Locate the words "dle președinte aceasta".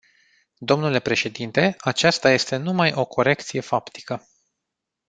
0.57-2.31